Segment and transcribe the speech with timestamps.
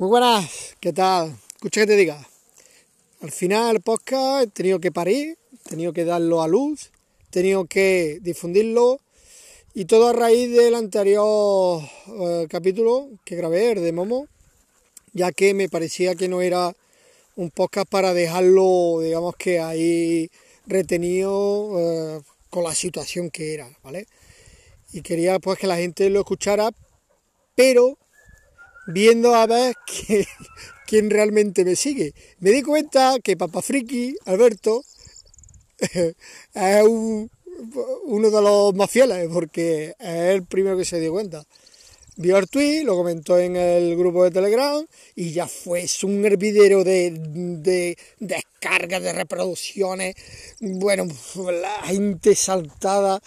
[0.00, 1.36] Muy buenas, ¿qué tal?
[1.56, 2.26] Escucha que te diga.
[3.20, 6.90] Al final el podcast he tenido que parir, he tenido que darlo a luz,
[7.26, 8.98] he tenido que difundirlo
[9.74, 11.82] y todo a raíz del anterior
[12.18, 14.26] eh, capítulo que grabé, de Momo,
[15.12, 16.74] ya que me parecía que no era
[17.36, 20.30] un podcast para dejarlo, digamos que ahí
[20.66, 24.06] retenido eh, con la situación que era, ¿vale?
[24.94, 26.70] Y quería pues que la gente lo escuchara,
[27.54, 27.98] pero
[28.92, 29.74] viendo a ver
[30.86, 32.14] quién realmente me sigue.
[32.40, 34.84] Me di cuenta que Papa Friki, Alberto,
[35.80, 36.84] es
[38.04, 41.44] uno de los más fieles, porque es el primero que se dio cuenta.
[42.16, 46.84] Vio el tweet, lo comentó en el grupo de Telegram y ya fue un hervidero
[46.84, 50.16] de, de descargas, de reproducciones.
[50.60, 53.22] Bueno, la gente saltada.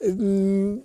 [0.00, 0.78] Mm,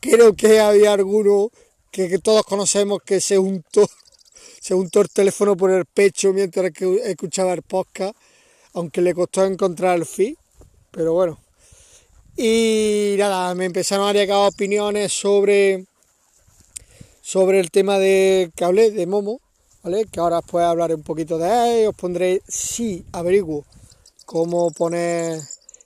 [0.00, 1.50] creo que había alguno
[1.90, 3.86] que, todos conocemos que se untó,
[4.60, 8.16] se untó el teléfono por el pecho mientras que escuchaba el podcast,
[8.74, 10.36] aunque le costó encontrar el feed,
[10.90, 11.38] pero bueno.
[12.36, 15.86] Y nada, me empezaron a llegar opiniones sobre,
[17.22, 19.40] sobre el tema de que hablé de Momo,
[19.82, 20.04] ¿vale?
[20.04, 23.64] Que ahora pues hablaré un poquito de él, os pondré, sí, averiguo
[24.26, 25.40] cómo poner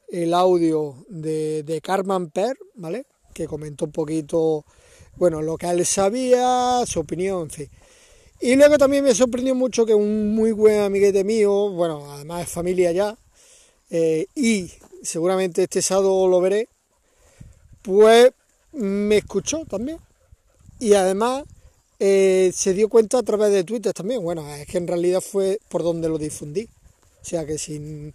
[0.08, 3.04] el audio de, de Carmen Per, ¿vale?
[3.32, 4.64] Que comentó un poquito
[5.20, 7.68] bueno, lo que él sabía, su opinión, en fin.
[8.40, 12.48] Y luego también me sorprendió mucho que un muy buen amiguete mío, bueno, además es
[12.48, 13.18] familia ya,
[13.90, 14.70] eh, y
[15.02, 16.68] seguramente este sábado lo veré,
[17.82, 18.32] pues
[18.72, 19.98] me escuchó también.
[20.78, 21.44] Y además
[21.98, 24.22] eh, se dio cuenta a través de Twitter también.
[24.22, 26.66] Bueno, es que en realidad fue por donde lo difundí.
[27.20, 28.12] O sea que si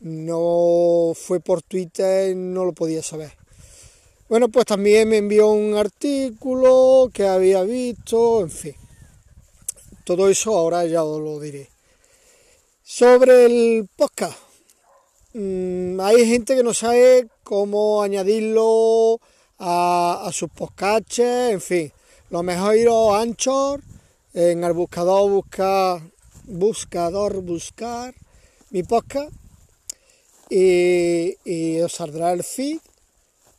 [0.00, 3.39] no fue por Twitter no lo podía saber.
[4.30, 8.76] Bueno, pues también me envió un artículo que había visto, en fin.
[10.04, 11.68] Todo eso ahora ya os lo diré.
[12.84, 14.38] Sobre el podcast.
[15.34, 19.18] Mm, hay gente que no sabe cómo añadirlo
[19.58, 21.92] a, sus podcasts, en fin.
[22.30, 23.82] Lo mejor ir a Anchor,
[24.32, 26.02] en el buscador buscar,
[26.44, 28.14] buscador buscar
[28.70, 29.32] mi podcast
[30.48, 32.78] y, y os saldrá el feed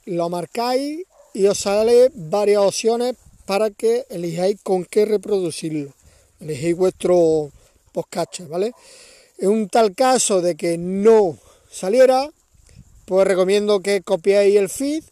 [0.05, 5.93] lo marcáis y os sale varias opciones para que elijáis con qué reproducirlo.
[6.39, 7.51] Elegéis vuestro
[7.91, 8.73] podcast, ¿vale?
[9.37, 11.37] En un tal caso de que no
[11.69, 12.29] saliera,
[13.05, 15.03] pues recomiendo que copiéis el feed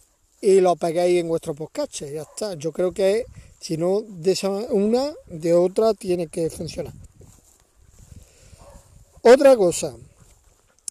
[0.41, 2.01] y lo peguéis en vuestro podcast.
[2.01, 2.53] Ya está.
[2.55, 3.25] Yo creo que
[3.59, 4.37] si no de
[4.69, 6.93] una, de otra tiene que funcionar.
[9.21, 9.95] Otra cosa.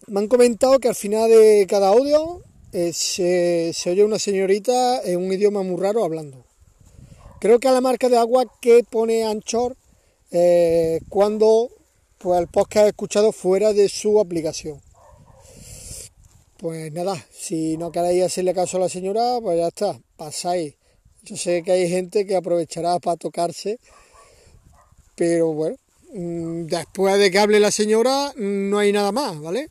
[0.07, 5.17] Me han comentado que al final de cada audio eh, se, oye una señorita en
[5.17, 6.45] un idioma muy raro hablando.
[7.39, 9.75] Creo que a la marca de agua que pone Anchor
[10.31, 11.69] eh, cuando
[12.19, 14.81] pues, el podcast es escuchado fuera de su aplicación.
[16.57, 20.75] Pues nada, si no queréis hacerle caso a la señora, pues ya está, pasáis.
[21.23, 23.79] Yo sé que hay gente que aprovechará para tocarse,
[25.15, 25.77] pero bueno,
[26.13, 29.69] mm, después de que hable la señora, no hay nada más, ¿vale?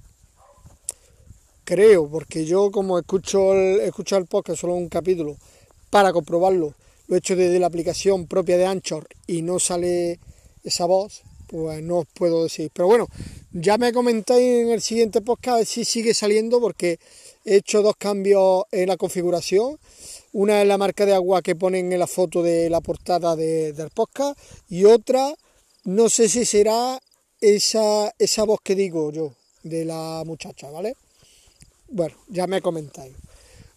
[1.69, 5.37] Creo, porque yo como escucho el, escucho el podcast solo un capítulo
[5.91, 6.73] para comprobarlo,
[7.09, 10.19] lo he hecho desde la aplicación propia de Anchor y no sale
[10.65, 12.71] esa voz, pues no os puedo decir.
[12.73, 13.07] Pero bueno,
[13.53, 16.99] ya me comentáis en el siguiente podcast si sigue saliendo porque
[17.45, 19.79] he hecho dos cambios en la configuración.
[20.33, 23.91] Una es la marca de agua que ponen en la foto de la portada del
[23.91, 24.41] podcast
[24.71, 25.35] y otra,
[25.85, 26.99] no sé si será
[27.43, 30.95] esa, esa voz que digo yo de la muchacha, ¿vale?
[31.91, 33.15] Bueno, ya me comentáis.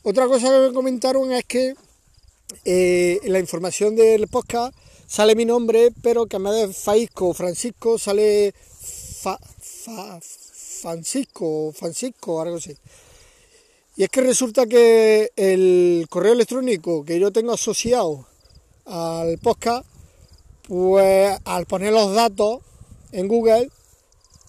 [0.03, 1.75] Otra cosa que me comentaron es que
[2.65, 4.75] eh, en la información del podcast
[5.07, 8.53] sale mi nombre, pero que en vez de Faisco Francisco sale
[10.81, 12.75] Francisco, Francisco, algo así.
[13.95, 18.25] Y es que resulta que el correo electrónico que yo tengo asociado
[18.85, 19.85] al podcast,
[20.67, 22.59] pues al poner los datos
[23.13, 23.69] en Google,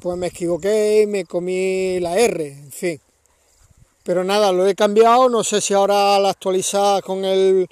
[0.00, 3.00] pues me equivoqué y me comí la R, en fin.
[4.04, 7.69] Pero nada, lo he cambiado, no sé si ahora al actualizar con el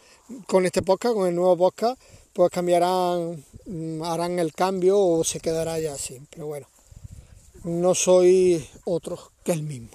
[0.46, 2.00] con este podcast, con el nuevo podcast,
[2.32, 6.20] pues cambiarán, mm, harán el cambio o se quedará ya así.
[6.30, 6.68] Pero bueno,
[7.64, 9.90] no soy otro que el mismo.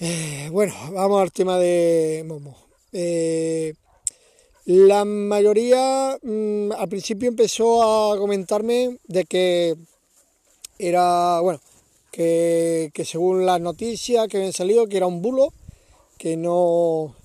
[0.00, 2.56] Eh, bueno, vamos al tema de Momo.
[2.92, 3.74] Eh,
[4.66, 9.76] la mayoría mm, al principio empezó a comentarme de que
[10.78, 11.60] era, bueno,
[12.12, 15.52] que, según las noticias que habían salido, que era un bulo,
[16.18, 17.16] que no,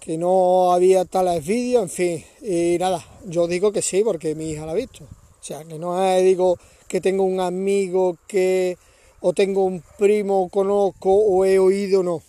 [0.00, 4.50] que no había tales vídeos, en fin, y nada, yo digo que sí porque mi
[4.50, 5.04] hija la ha visto.
[5.04, 6.56] O sea, que no es, digo,
[6.88, 8.78] que tengo un amigo que,
[9.20, 12.22] o tengo un primo, conozco, o he oído, no.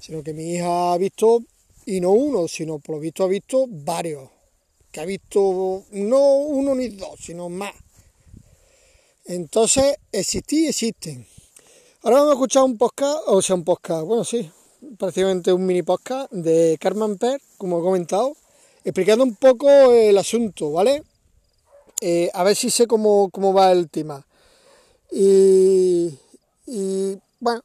[0.00, 1.40] Sino que mi hija ha visto,
[1.84, 4.30] y no uno, sino por lo visto ha visto varios.
[4.90, 7.74] Que ha visto no uno ni dos, sino más.
[9.28, 11.26] Entonces, existí y existen.
[12.02, 14.50] Ahora vamos a escuchar un podcast, o sea, un podcast, bueno, sí,
[14.98, 18.34] prácticamente un mini podcast de Carmen Per, como he comentado,
[18.84, 21.02] explicando un poco el asunto, ¿vale?
[22.00, 24.26] Eh, a ver si sé cómo, va el tema.
[25.10, 26.18] Y,
[27.38, 27.62] bueno,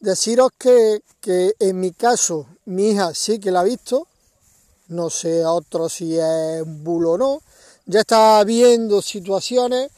[0.00, 4.08] deciros que, que, en mi caso, mi hija sí que la ha visto,
[4.88, 7.42] no sé a otro si es un bulo o no,
[7.86, 9.92] ya está viendo situaciones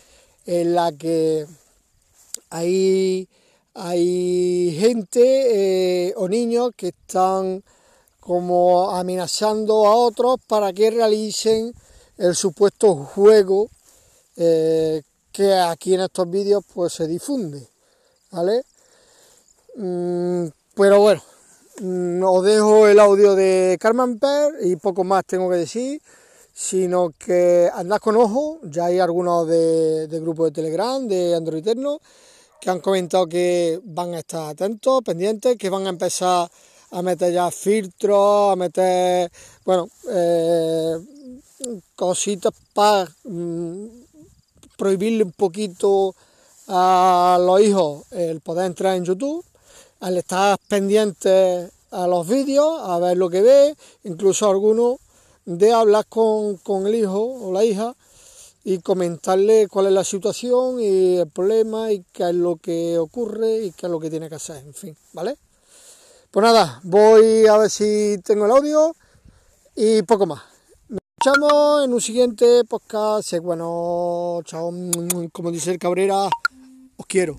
[0.50, 1.46] en las que
[2.50, 3.28] hay
[3.72, 5.20] hay gente
[6.08, 7.62] eh, o niños que están
[8.18, 11.72] como amenazando a otros para que realicen
[12.18, 13.70] el supuesto juego
[14.36, 17.68] eh, que aquí en estos vídeos pues se difunde,
[18.32, 18.64] ¿vale?
[19.76, 21.22] Mm, pero bueno,
[21.80, 26.02] mm, os dejo el audio de Carmen Per y poco más tengo que decir,
[26.60, 31.66] sino que andad con ojo, ya hay algunos de, de grupo de Telegram, de Android
[31.66, 32.02] Eterno,
[32.60, 36.50] que han comentado que van a estar atentos, pendientes, que van a empezar
[36.90, 39.32] a meter ya filtros, a meter,
[39.64, 40.98] bueno, eh,
[41.96, 43.86] cositas para mm,
[44.76, 46.14] prohibirle un poquito
[46.68, 49.42] a los hijos el poder entrar en YouTube,
[50.00, 53.74] al estar pendientes a los vídeos, a ver lo que ve,
[54.04, 54.98] incluso algunos
[55.58, 57.96] de hablar con, con el hijo o la hija
[58.62, 63.64] y comentarle cuál es la situación y el problema y qué es lo que ocurre
[63.64, 65.36] y qué es lo que tiene que hacer, en fin, ¿vale?
[66.30, 68.94] Pues nada, voy a ver si tengo el audio
[69.74, 70.42] y poco más.
[70.88, 73.34] Nos escuchamos en un siguiente podcast.
[73.38, 74.72] Bueno, chao,
[75.32, 76.28] como dice el Cabrera,
[76.96, 77.36] os quiero.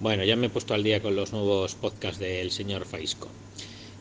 [0.00, 3.28] Bueno, ya me he puesto al día con los nuevos podcasts del señor Faisco.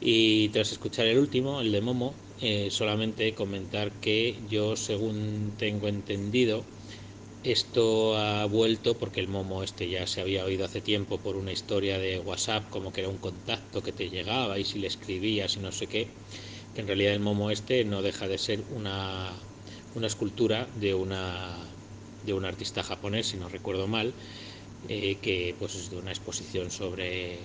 [0.01, 5.87] Y tras escuchar el último, el de Momo, eh, solamente comentar que yo, según tengo
[5.87, 6.65] entendido,
[7.43, 11.51] esto ha vuelto porque el Momo este ya se había oído hace tiempo por una
[11.53, 15.57] historia de WhatsApp, como que era un contacto que te llegaba y si le escribías
[15.57, 16.15] y no sé qué,
[16.73, 19.33] que en realidad el Momo este no deja de ser una,
[19.93, 21.75] una escultura de una
[22.21, 24.13] de un artista japonés, si no recuerdo mal,
[24.87, 27.37] eh, que pues es de una exposición sobre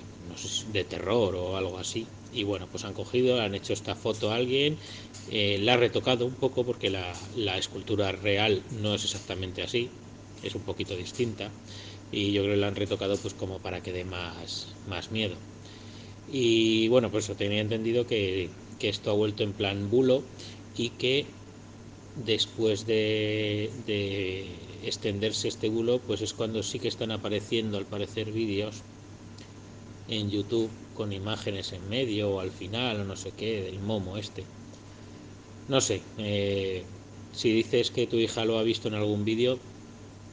[0.72, 2.06] de terror o algo así.
[2.32, 4.76] Y bueno pues han cogido han hecho esta foto a alguien
[5.30, 9.88] eh, la ha retocado un poco porque la, la, escultura real no es exactamente así
[10.42, 11.50] es un poquito distinta.
[12.12, 15.34] Y yo creo que la han retocado pues como para que dé más más miedo.
[16.30, 18.48] Y bueno pues eso tenía entendido que,
[18.78, 20.22] que esto ha vuelto en plan bulo
[20.76, 21.26] y que
[22.24, 24.46] después de, de
[24.86, 28.82] extenderse este bulo, pues es cuando sí que están apareciendo al parecer vídeos
[30.08, 34.16] en YouTube con imágenes en medio o al final o no sé qué del momo
[34.16, 34.44] este.
[35.68, 36.82] No sé, eh,
[37.32, 39.58] si dices que tu hija lo ha visto en algún vídeo,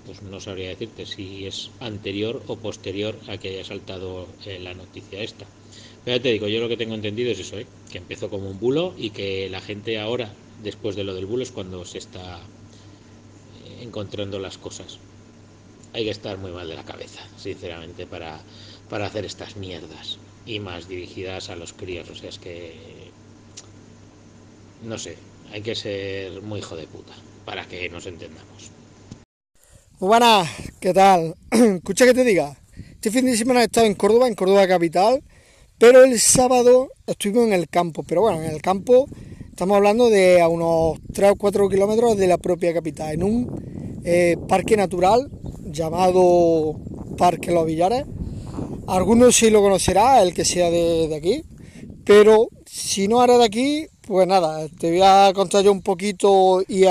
[0.05, 4.73] pues no sabría decirte si es anterior o posterior a que haya saltado eh, la
[4.73, 5.45] noticia esta.
[6.03, 7.67] Pero ya te digo, yo lo que tengo entendido es eso, ¿eh?
[7.91, 10.33] que empezó como un bulo y que la gente ahora,
[10.63, 12.41] después de lo del bulo, es cuando se está
[13.81, 14.99] encontrando las cosas.
[15.93, 18.39] Hay que estar muy mal de la cabeza, sinceramente, para,
[18.89, 20.19] para hacer estas mierdas.
[20.45, 22.09] Y más dirigidas a los críos.
[22.09, 23.11] O sea, es que...
[24.83, 25.17] No sé,
[25.51, 27.13] hay que ser muy hijo de puta
[27.45, 28.71] para que nos entendamos.
[29.99, 30.19] Muy
[30.79, 31.35] ¿qué tal?
[31.51, 32.57] Escucha que te diga.
[32.75, 35.23] Este fin de semana he estado en Córdoba, en Córdoba capital,
[35.77, 38.03] pero el sábado estuvimos en el campo.
[38.03, 39.07] Pero bueno, en el campo
[39.61, 43.99] estamos hablando de a unos 3 o 4 kilómetros de la propia capital, en un
[44.03, 45.29] eh, parque natural
[45.65, 46.79] llamado
[47.15, 48.05] Parque Los Villares.
[48.87, 51.43] Algunos sí lo conocerá, el que sea de, aquí,
[52.03, 56.63] pero si no era de aquí, pues nada, te voy a contar yo un poquito
[56.67, 56.85] y,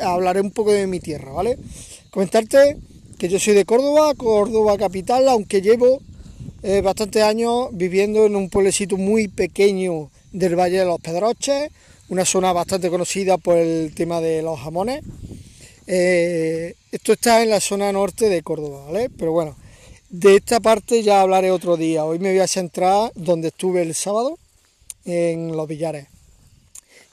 [0.00, 1.58] hablaré un poco de mi tierra, ¿vale?
[2.10, 2.76] Comentarte
[3.18, 6.00] que yo soy de Córdoba, Córdoba capital, aunque llevo
[6.62, 11.72] eh, bastantes años viviendo en un pueblecito muy pequeño del Valle de los Pedroches,
[12.12, 15.02] una zona bastante conocida por el tema de los jamones.
[15.86, 19.08] Eh, esto está en la zona norte de Córdoba, ¿vale?
[19.08, 19.56] Pero bueno,
[20.10, 22.04] de esta parte ya hablaré otro día.
[22.04, 24.38] Hoy me voy a centrar donde estuve el sábado,
[25.06, 26.08] en Los Villares.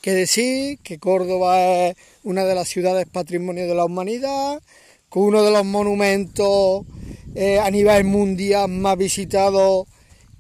[0.01, 4.62] Que decir que Córdoba es una de las ciudades patrimonio de la humanidad,
[5.08, 6.84] con uno de los monumentos
[7.36, 9.88] eh, a nivel mundial más visitados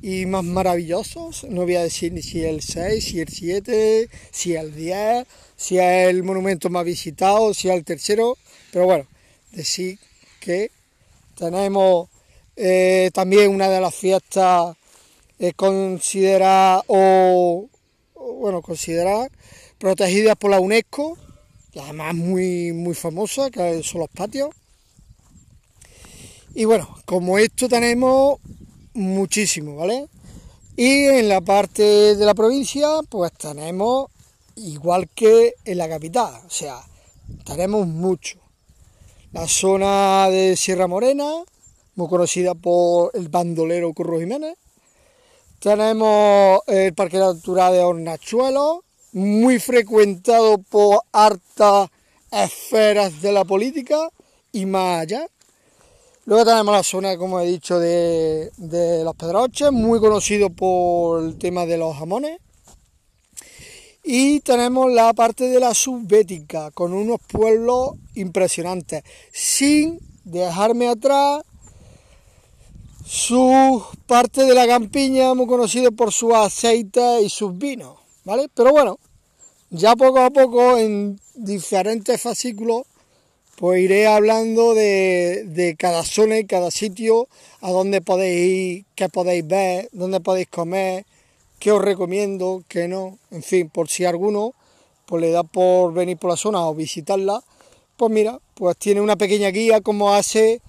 [0.01, 1.43] y más maravillosos.
[1.45, 5.77] No voy a decir ni si el 6, si el 7, si el 10, si
[5.77, 8.37] es el monumento más visitado, si es el tercero,
[8.71, 9.05] pero bueno,
[9.51, 9.99] decir
[10.39, 10.71] que
[11.37, 12.09] tenemos
[12.55, 14.75] eh, también una de las fiestas
[15.39, 17.67] eh, consideradas o,
[18.15, 19.29] bueno, consideradas
[19.77, 21.17] protegidas por la UNESCO,
[21.71, 24.49] y además muy, muy famosa, que son los patios.
[26.55, 28.39] Y bueno, como esto tenemos
[28.99, 30.07] muchísimo, ¿vale?
[30.75, 34.09] Y en la parte de la provincia, pues tenemos
[34.55, 36.81] igual que en la capital, o sea,
[37.45, 38.39] tenemos mucho.
[39.31, 41.43] La zona de Sierra Morena,
[41.95, 44.55] muy conocida por el bandolero Curro Jiménez.
[45.59, 48.79] Tenemos el Parque Natural de Hornachuelos,
[49.11, 51.89] muy frecuentado por hartas
[52.31, 54.09] esferas de la política
[54.51, 55.27] y más allá.
[56.25, 58.51] Luego tenemos la zona, como he dicho, de,
[59.03, 62.39] los Pedroches, muy conocido por el tema de los jamones.
[64.03, 71.43] Y tenemos la parte de la subbética, con unos pueblos impresionantes, sin dejarme atrás
[73.05, 78.47] su parte de la campiña, muy conocido por su aceite y sus vinos, ¿vale?
[78.53, 78.99] Pero bueno,
[79.71, 82.83] ya poco a poco, en diferentes fascículos,
[83.59, 87.27] pues iré hablando de, cada zona y cada sitio,
[87.59, 91.05] a dónde podéis ir, qué podéis ver, dónde podéis comer,
[91.59, 94.53] qué os recomiendo, qué no, en fin, por si alguno
[95.05, 97.43] pues le da por venir por la zona o visitarla,
[97.97, 100.61] pues mira, pues tiene una pequeña guía como hace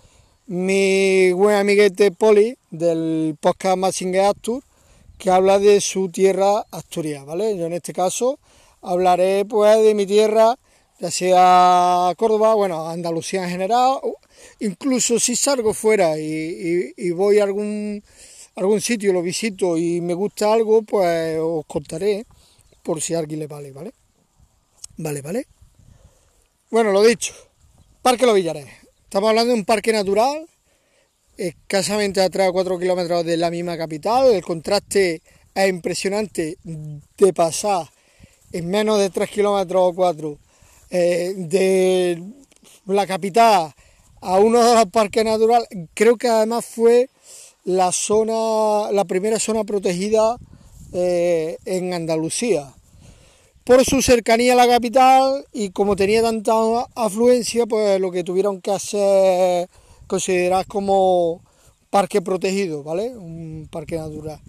[0.48, 4.64] mi buen amiguete Poli del podcast Massinger Astur,
[5.16, 7.56] que habla de su tierra Asturias, ¿vale?
[7.56, 8.40] Yo en este caso
[8.82, 10.58] hablaré pues de mi tierra
[11.00, 14.00] ya sea Córdoba, bueno, Andalucía en general,
[14.58, 18.02] incluso si salgo fuera y, voy a algún,
[18.54, 22.26] algún sitio, lo visito y me gusta algo, pues os contaré
[22.82, 23.94] por si a alguien le vale, ¿vale?
[24.98, 25.46] Vale, ¿vale?
[26.70, 27.32] Bueno, lo dicho,
[28.02, 28.66] Parque Los Villares.
[29.04, 30.46] Estamos hablando de un parque natural,
[31.38, 34.30] escasamente a 3 o 4 kilómetros de la misma capital.
[34.32, 35.22] El contraste
[35.54, 37.88] es impresionante de pasar
[38.52, 40.38] en menos de 3 kilómetros o 4
[40.90, 42.22] eh, de
[42.86, 43.72] la capital
[44.20, 47.08] a uno de los parques naturales, creo que además fue
[47.64, 50.36] la zona, la primera zona protegida
[50.92, 52.72] eh, en Andalucía.
[53.64, 56.52] Por su cercanía a la capital y como tenía tanta
[56.94, 59.68] afluencia, pues lo que tuvieron que hacer
[60.06, 61.40] considerar como
[61.90, 63.16] parque protegido, ¿vale?
[63.16, 64.40] Un parque natural.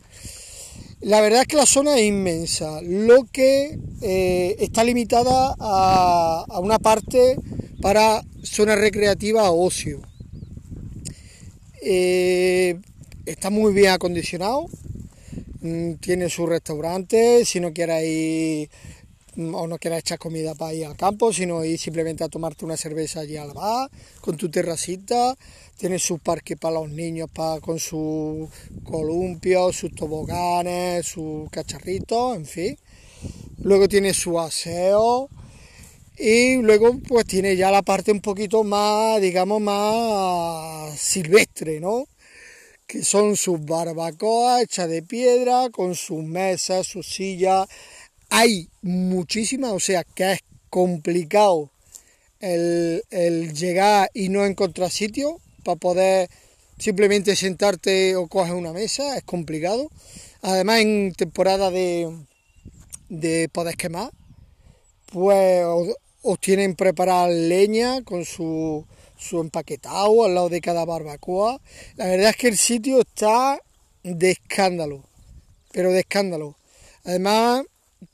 [1.02, 6.78] La verdad es que la zona es inmensa, lo que eh, está limitada a, una
[6.78, 7.38] parte
[7.82, 10.00] para zona recreativa o ocio.
[11.82, 12.80] Eh,
[13.26, 14.68] está muy bien acondicionado,
[15.62, 18.70] mm, tiene su restaurante, si no quieres ir
[19.38, 22.64] mm, o no quieres echar comida para ir al campo, sino ir simplemente a tomarte
[22.64, 23.90] una cerveza allí al bar,
[24.22, 25.36] con tu terracita,
[25.82, 28.48] tiene su parque para los niños para, con sus
[28.84, 32.78] columpios, sus toboganes, sus cacharritos, en fin.
[33.64, 35.28] Luego tiene su aseo
[36.20, 42.06] y luego pues tiene ya la parte un poquito más, digamos, más silvestre, ¿no?
[42.86, 47.68] Que son sus barbacoas hechas de piedra, con sus mesas, sus sillas.
[48.30, 51.72] Hay muchísimas, o sea que es complicado
[52.40, 56.30] el, el llegar y no encontrar sitio para poder
[56.78, 59.90] simplemente sentarte o coger una mesa, es complicado.
[60.42, 62.12] Además, en temporada de,
[63.10, 64.12] de poder quemar,
[65.12, 65.64] pues
[66.24, 68.86] os, tienen preparar leña con su,
[69.18, 71.60] su empaquetado al lado de cada barbacoa.
[71.98, 73.60] La verdad es que el sitio está
[74.04, 75.04] de escándalo,
[75.72, 76.56] pero de escándalo.
[77.04, 77.64] Además,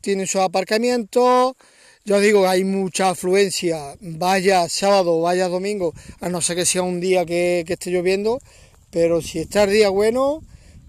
[0.02, 1.56] tiene sus aparcamientos,
[2.08, 7.02] yo digo, hay mucha afluencia, vaya sábado, vaya domingo, a no ser que sea un
[7.02, 8.40] día que, esté lloviendo,
[8.92, 10.42] pero si está el día bueno,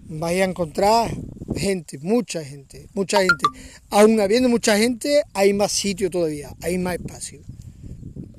[0.07, 1.11] vais a encontrar
[1.57, 3.45] gente, mucha gente, mucha gente.
[3.89, 7.41] Aún habiendo mucha gente, hay más sitio todavía, hay más espacio.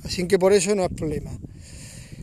[0.02, 1.32] Así que por eso no es problema.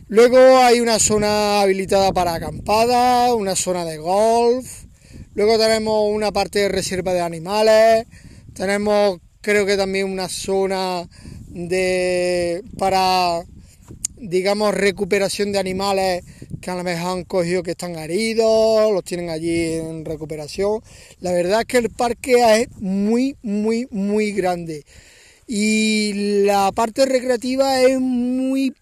[0.08, 4.86] Luego hay una zona habilitada para acampada, una zona de golf.
[5.34, 8.08] Luego tenemos una parte de reserva de animales.
[8.54, 11.08] Tenemos creo que también una zona
[11.48, 13.44] de para
[14.20, 16.24] digamos recuperación de animales
[16.60, 20.82] que a lo mejor han cogido que están heridos, los tienen allí en recuperación.
[21.20, 24.84] La verdad es que el parque es muy, muy, muy grande.
[25.46, 28.74] Y la parte recreativa es muy,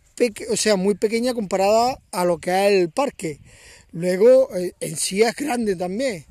[0.50, 3.40] o sea, muy pequeña comparada a lo que es el parque.
[3.92, 6.24] Luego, eh, en sí es grande también.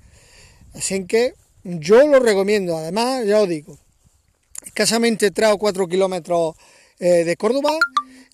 [0.73, 2.77] Así que yo lo recomiendo.
[2.77, 3.77] Además, ya os digo,
[4.65, 6.55] escasamente 3 o 4 kilómetros
[6.99, 7.77] eh, de Córdoba.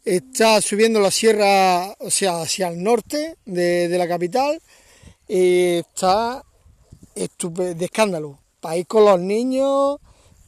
[0.03, 4.59] Está subiendo la sierra, o sea, hacia el norte de, la capital.
[5.27, 6.43] Y está
[7.15, 8.39] de escándalo.
[8.75, 9.97] Ir con los niños,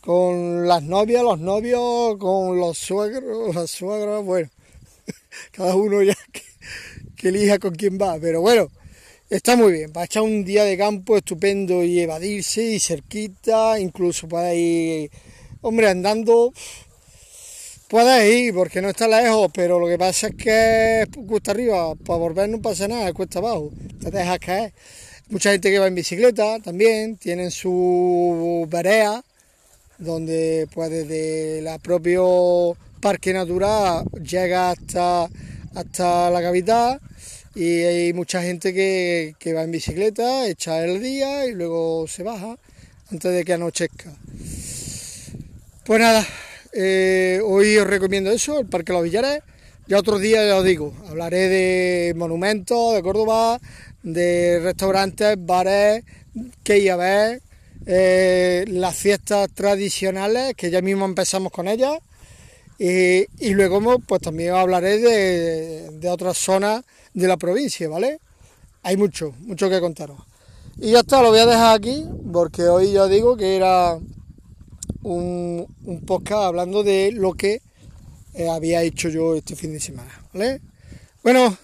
[0.01, 4.49] con las novias, los novios, con los suegros, las suegras, bueno,
[5.51, 8.17] cada uno ya que, elija con quién va.
[8.19, 8.69] Pero bueno,
[9.29, 9.91] está muy bien.
[9.93, 15.09] Para echar un día de campo estupendo y evadirse y cerquita, incluso para ir,
[15.63, 16.53] hombre, andando
[17.93, 21.93] Puedes ir porque no está lejos, pero lo que pasa es que es cuesta arriba.
[21.93, 23.69] Para volver no pasa nada, es cuesta abajo.
[24.01, 24.73] Te dejas caer.
[25.29, 29.23] Mucha gente que va en bicicleta también, tienen su vereda,
[29.99, 35.29] donde pues desde el propio parque natural llega hasta,
[35.75, 36.99] hasta la capital
[37.53, 42.23] y hay mucha gente que, que va en bicicleta, echa el día y luego se
[42.23, 42.57] baja
[43.11, 44.11] antes de que anochezca.
[45.85, 46.25] Pues nada,
[46.71, 49.41] eh, hoy os recomiendo eso, el Parque Los Villares.
[49.85, 53.59] Ya otro día ya os digo, hablaré de monumentos de Córdoba,
[54.01, 56.05] de restaurantes, bares,
[56.63, 57.41] que ir a ver,
[57.85, 61.99] eh, las fiestas tradicionales, que ya mismo empezamos con ellas.
[62.79, 68.19] Y, luego pues también hablaré de, de, otras zonas de la provincia, ¿vale?
[68.83, 70.17] Hay mucho, mucho que contaros.
[70.77, 73.99] Y ya está, lo voy a dejar aquí, porque hoy ya digo que era
[75.03, 77.61] un, un podcast hablando de lo que
[78.33, 80.11] eh, había hecho yo este fin de semana.
[80.33, 80.61] ¿vale?
[81.21, 81.55] Bueno,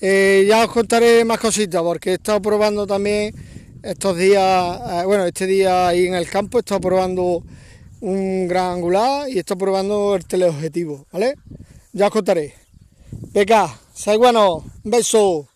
[0.00, 3.34] eh, ya os contaré más cositas porque he estado probando también
[3.82, 7.42] estos días, eh, bueno, este día ahí en el campo he estado probando
[8.00, 11.34] un gran angular y he estado probando el teleobjetivo, ¿vale?
[11.92, 12.54] Ya os contaré.
[13.32, 15.48] Venga, soy bueno, un beso.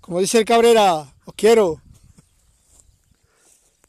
[0.00, 1.81] Como dice el Cabrera, os quiero.